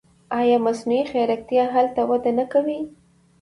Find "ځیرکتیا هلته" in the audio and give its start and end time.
1.11-2.01